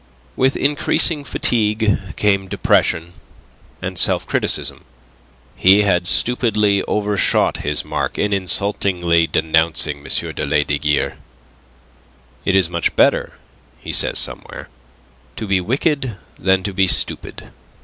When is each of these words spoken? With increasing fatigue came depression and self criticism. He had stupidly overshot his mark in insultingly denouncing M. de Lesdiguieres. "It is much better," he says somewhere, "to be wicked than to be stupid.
With 0.35 0.55
increasing 0.55 1.23
fatigue 1.23 2.15
came 2.15 2.47
depression 2.47 3.13
and 3.83 3.99
self 3.99 4.25
criticism. 4.25 4.83
He 5.55 5.83
had 5.83 6.07
stupidly 6.07 6.81
overshot 6.85 7.57
his 7.57 7.85
mark 7.85 8.17
in 8.17 8.33
insultingly 8.33 9.27
denouncing 9.27 9.97
M. 9.99 10.03
de 10.05 10.43
Lesdiguieres. 10.43 11.17
"It 12.45 12.55
is 12.55 12.67
much 12.67 12.95
better," 12.95 13.33
he 13.79 13.93
says 13.93 14.17
somewhere, 14.17 14.69
"to 15.35 15.45
be 15.45 15.61
wicked 15.61 16.17
than 16.35 16.63
to 16.63 16.73
be 16.73 16.87
stupid. 16.87 17.51